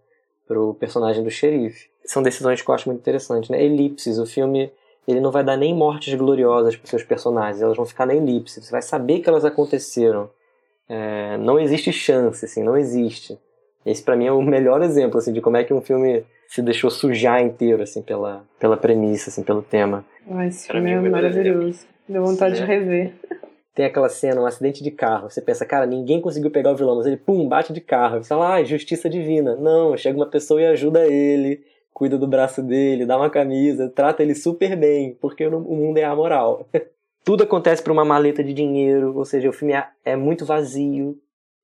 [0.48, 1.90] pro personagem do xerife.
[2.06, 3.62] São decisões que eu acho muito interessantes, né?
[3.62, 4.72] Elipses, o filme
[5.08, 8.62] ele não vai dar nem mortes gloriosas para seus personagens, elas vão ficar na elipse,
[8.62, 10.30] você vai saber que elas aconteceram.
[10.88, 13.38] É, não existe chance, assim, não existe.
[13.86, 16.62] Esse para mim é o melhor exemplo assim, de como é que um filme se
[16.62, 20.06] deixou sujar inteiro assim, pela, pela premissa, assim, pelo tema.
[20.30, 21.86] Ah, esse filme é maravilhoso.
[22.08, 23.14] Deu vontade de rever.
[23.80, 25.30] Tem aquela cena, um acidente de carro.
[25.30, 28.22] Você pensa, cara, ninguém conseguiu pegar o vilão, mas ele, pum, bate de carro.
[28.22, 29.56] Você fala, ah, justiça divina.
[29.56, 31.64] Não, chega uma pessoa e ajuda ele
[31.94, 36.04] cuida do braço dele, dá uma camisa, trata ele super bem, porque o mundo é
[36.04, 36.68] amoral.
[37.24, 41.18] Tudo acontece por uma maleta de dinheiro, ou seja, o filme é, é muito vazio.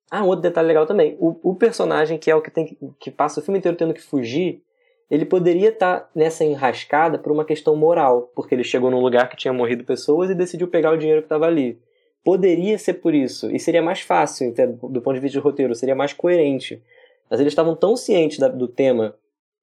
[0.09, 1.17] Ah, um outro detalhe legal também.
[1.19, 3.93] O, o personagem que é o que tem que, que passa o filme inteiro tendo
[3.93, 4.63] que fugir,
[5.11, 9.27] ele poderia estar tá nessa enrascada por uma questão moral, porque ele chegou num lugar
[9.27, 11.77] que tinha morrido pessoas e decidiu pegar o dinheiro que estava ali.
[12.25, 14.51] Poderia ser por isso, e seria mais fácil,
[14.89, 16.81] do ponto de vista de roteiro, seria mais coerente.
[17.29, 19.15] Mas eles estavam tão cientes do tema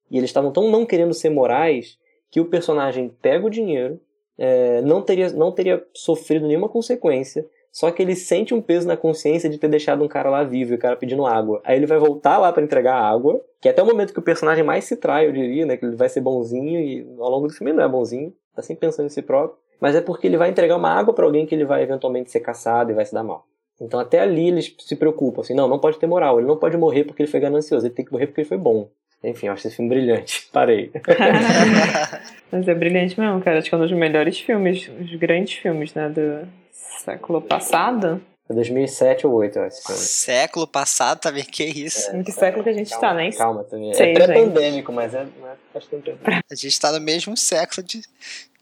[0.09, 1.99] e eles estavam tão não querendo ser morais
[2.31, 3.99] que o personagem pega o dinheiro,
[4.37, 8.95] é, não, teria, não teria sofrido nenhuma consequência, só que ele sente um peso na
[8.95, 11.61] consciência de ter deixado um cara lá vivo e o cara pedindo água.
[11.65, 14.23] Aí ele vai voltar lá para entregar água, que é até o momento que o
[14.23, 15.75] personagem mais se trai, eu diria, né?
[15.75, 18.61] Que ele vai ser bonzinho e ao longo do filme ele não é bonzinho, tá
[18.61, 19.62] sempre pensando em si próprio.
[19.83, 22.39] Mas é porque ele vai entregar uma água para alguém que ele vai eventualmente ser
[22.39, 23.45] caçado e vai se dar mal.
[23.81, 26.77] Então até ali eles se preocupam, assim, não, não pode ter moral, ele não pode
[26.77, 28.87] morrer porque ele foi ganancioso, ele tem que morrer porque ele foi bom.
[29.21, 30.47] Enfim, eu acho esse filme brilhante.
[30.53, 30.89] Parei.
[32.49, 33.57] Mas é brilhante mesmo, cara.
[33.57, 38.21] Acho que é um dos melhores filmes, os grandes filmes, né, do século passado.
[38.49, 39.99] É 2007 ou 2008, eu acho.
[40.01, 42.09] Século passado também, que isso?
[42.09, 43.31] É, em que século que a gente calma, tá, né?
[43.33, 43.93] Calma também.
[43.93, 46.19] Sei, é pré-pandêmico, mas é, não é faz tempo.
[46.25, 48.01] A gente tá no mesmo século de,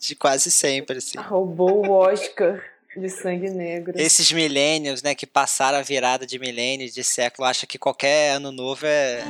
[0.01, 1.17] de quase sempre, assim.
[1.19, 2.61] Roubou o Oscar
[2.97, 3.93] de sangue negro.
[3.97, 8.51] Esses milênios, né, que passaram a virada de milênio, de século, acham que qualquer ano
[8.51, 9.23] novo é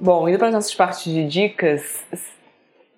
[0.00, 2.00] Bom, indo para as nossas partes de dicas,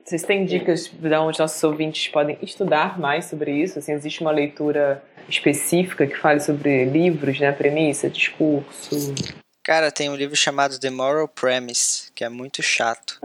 [0.05, 3.79] vocês têm dicas de onde nossos ouvintes podem estudar mais sobre isso?
[3.79, 7.51] Assim, existe uma leitura específica que fale sobre livros, né?
[7.51, 9.15] Premissa, discurso?
[9.69, 13.21] Cara, tem um livro chamado The Moral Premise, que é muito chato.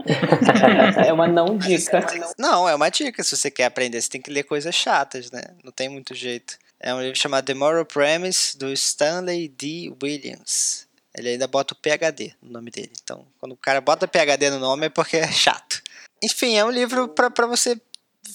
[1.08, 2.06] é uma não dica.
[2.36, 3.24] Não, é uma dica.
[3.24, 5.40] Se você quer aprender, você tem que ler coisas chatas, né?
[5.64, 6.58] Não tem muito jeito.
[6.78, 9.90] É um livro chamado The Moral Premise, do Stanley D.
[10.02, 10.86] Williams.
[11.16, 12.92] Ele ainda bota o PHD no nome dele.
[13.02, 15.82] Então, quando o cara bota PHD no nome é porque é chato.
[16.22, 17.80] Enfim, é um livro para você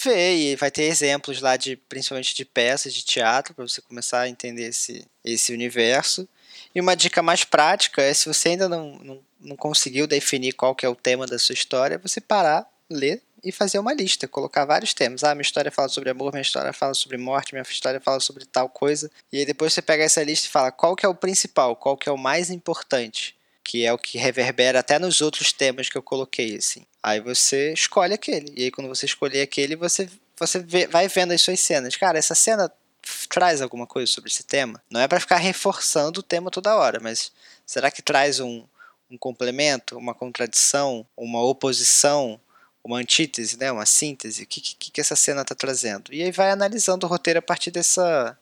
[0.01, 4.21] ver e vai ter exemplos lá de principalmente de peças de teatro para você começar
[4.21, 6.27] a entender esse, esse universo.
[6.73, 10.75] E uma dica mais prática é se você ainda não, não, não conseguiu definir qual
[10.75, 14.65] que é o tema da sua história, você parar, ler e fazer uma lista, colocar
[14.65, 15.23] vários temas.
[15.23, 18.45] Ah, minha história fala sobre amor, minha história fala sobre morte, minha história fala sobre
[18.45, 19.09] tal coisa.
[19.31, 21.97] E aí depois você pega essa lista e fala qual que é o principal, qual
[21.97, 25.97] que é o mais importante, que é o que reverbera até nos outros temas que
[25.97, 26.85] eu coloquei, assim.
[27.01, 28.53] Aí você escolhe aquele.
[28.55, 31.95] E aí quando você escolher aquele, você você vê, vai vendo as suas cenas.
[31.97, 32.71] Cara, essa cena
[33.29, 34.81] traz alguma coisa sobre esse tema?
[34.89, 37.31] Não é para ficar reforçando o tema toda hora, mas
[37.65, 38.63] será que traz um,
[39.09, 42.39] um complemento, uma contradição, uma oposição
[42.83, 46.13] uma antítese, né, uma síntese, o que, que, que essa cena está trazendo.
[46.13, 48.37] E aí vai analisando o roteiro a partir dessa,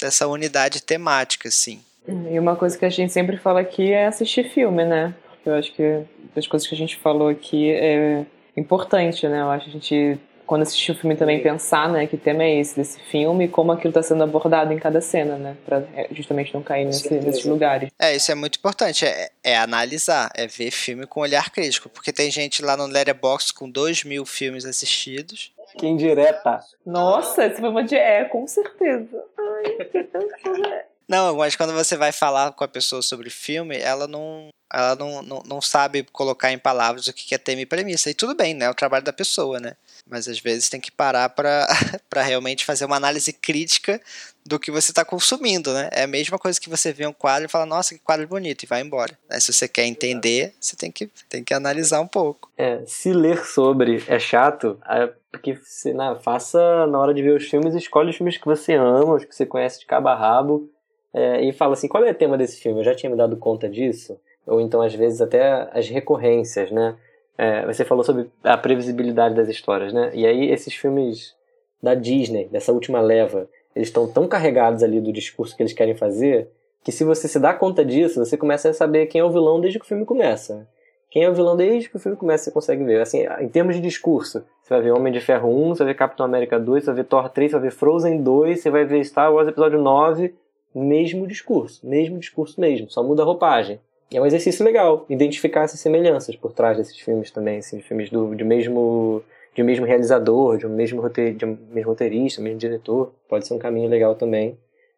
[0.00, 1.80] dessa unidade temática, assim.
[2.06, 5.14] E uma coisa que a gente sempre fala aqui é assistir filme, né?
[5.30, 6.04] Porque eu acho que
[6.36, 9.40] as coisas que a gente falou aqui é importante, né?
[9.40, 12.58] Eu acho que a gente quando assistir o filme também pensar, né, que tema é
[12.58, 16.08] esse desse filme e como aquilo está sendo abordado em cada cena, né, para é,
[16.12, 17.90] justamente não cair nesse, nesses lugares.
[17.98, 22.12] É, isso é muito importante, é, é, analisar, é ver filme com olhar crítico, porque
[22.12, 25.52] tem gente lá no Letterboxd com dois mil filmes assistidos.
[25.78, 26.60] Que indireta.
[26.84, 29.24] Nossa, esse foi uma de é, com certeza.
[29.38, 34.48] Ai, que Não, mas quando você vai falar com a pessoa sobre filme, ela não,
[34.72, 38.10] ela não, não, não sabe colocar em palavras o que é tema e premissa.
[38.10, 38.64] E tudo bem, né?
[38.64, 39.76] É o trabalho da pessoa, né?
[40.08, 41.66] Mas às vezes tem que parar para
[42.22, 44.00] realmente fazer uma análise crítica
[44.44, 45.88] do que você está consumindo, né?
[45.92, 48.62] É a mesma coisa que você vê um quadro e fala, nossa, que quadro bonito,
[48.62, 49.16] e vai embora.
[49.28, 49.38] Né?
[49.38, 52.50] Se você quer entender, você tem que, tem que analisar um pouco.
[52.56, 57.36] É, se ler sobre é chato, é porque você né, faça na hora de ver
[57.36, 60.14] os filmes, escolhe os filmes que você ama, os que você conhece de cabo a
[60.14, 60.70] rabo,
[61.12, 62.80] é, e fala assim, qual é o tema desse filme?
[62.80, 64.18] Eu já tinha me dado conta disso?
[64.46, 66.96] Ou então, às vezes, até as recorrências, né?
[67.36, 70.10] É, você falou sobre a previsibilidade das histórias, né?
[70.14, 71.34] E aí esses filmes
[71.82, 75.94] da Disney, dessa última leva, eles estão tão carregados ali do discurso que eles querem
[75.94, 76.48] fazer,
[76.84, 79.60] que se você se dá conta disso, você começa a saber quem é o vilão
[79.60, 80.68] desde que o filme começa.
[81.10, 83.00] Quem é o vilão desde que o filme começa, você consegue ver.
[83.00, 85.98] Assim, em termos de discurso, você vai ver Homem de Ferro 1, você vai ver
[85.98, 88.84] Capitão América 2, você vai ver Thor 3, você vai ver Frozen 2, você vai
[88.84, 90.34] ver Star Wars Episódio 9,
[90.74, 93.80] mesmo discurso, mesmo discurso mesmo, só muda a roupagem
[94.16, 98.34] é um exercício legal identificar essas semelhanças por trás desses filmes também, assim, filmes do,
[98.34, 99.22] de mesmo
[99.54, 103.52] de um mesmo realizador, de um mesmo, de um mesmo roteirista, mesmo diretor, pode ser
[103.52, 104.56] um caminho legal também.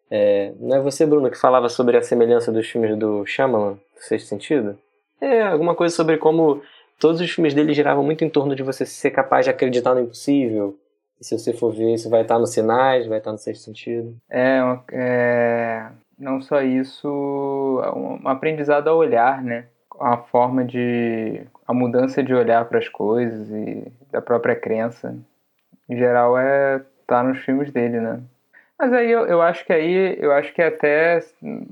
[0.09, 4.01] É, não é você, Bruno, que falava sobre a semelhança dos filmes do Shyamalan, do
[4.01, 4.79] Sexto Sentido?
[5.21, 6.63] É, alguma coisa sobre como
[7.01, 10.03] todos os filmes dele giravam muito em torno de você ser capaz de acreditar no
[10.03, 10.77] impossível.
[11.21, 14.17] Se você for ver, isso vai estar nos sinais, vai estar no Sexto Sentido.
[14.29, 14.61] É,
[14.93, 15.87] é
[16.19, 17.09] não só isso,
[17.97, 19.67] um aprendizado a olhar, né?
[20.01, 21.43] A forma de.
[21.67, 25.17] a mudança de olhar para as coisas e da própria crença.
[25.89, 28.21] Em geral, é tá nos filmes dele, né?
[28.79, 31.21] Mas aí eu, eu acho que aí eu acho que até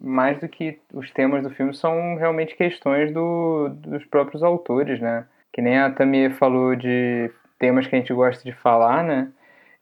[0.01, 5.25] mais do que os temas do filme são realmente questões do, dos próprios autores, né?
[5.53, 7.31] Que nem a Tamir falou de
[7.63, 9.29] temas que a gente gosta de falar, né?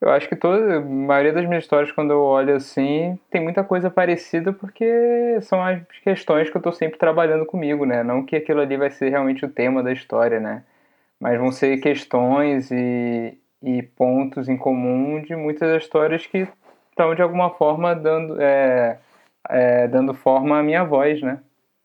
[0.02, 3.64] Eu acho que toda, a maioria das minhas histórias, quando eu olho assim, tem muita
[3.64, 8.02] coisa parecida porque são as questões que eu estou sempre trabalhando comigo, né?
[8.02, 10.62] Não que aquilo ali vai ser realmente o tema da história, né?
[11.18, 16.46] Mas vão ser questões e, e pontos em comum de muitas histórias que
[16.90, 18.98] estão, de alguma forma, dando, é,
[19.48, 21.40] é, dando forma à minha voz, né?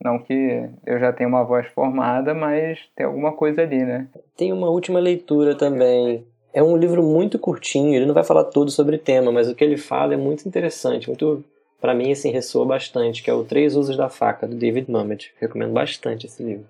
[0.06, 4.06] Não que eu já tenha uma voz formada, mas tem alguma coisa ali, né?
[4.36, 6.24] Tem uma última leitura também
[6.56, 9.54] é um livro muito curtinho, ele não vai falar todo sobre o tema, mas o
[9.54, 11.44] que ele fala é muito interessante, muito
[11.78, 15.34] para mim assim ressoa bastante, que é o Três Usos da Faca do David Mamet.
[15.38, 16.64] Recomendo bastante esse livro.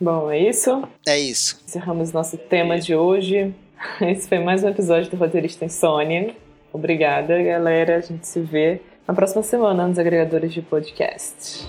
[0.00, 0.82] Bom, é isso?
[1.06, 1.60] É isso.
[1.64, 3.54] Encerramos nosso tema de hoje.
[4.02, 6.34] Esse foi mais um episódio do Roteirista Insônia.
[6.72, 7.96] Obrigada, galera.
[7.96, 11.68] A gente se vê na próxima semana nos agregadores de podcast.